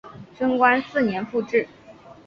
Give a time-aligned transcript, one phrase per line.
[0.35, 1.67] 贞观四年复置。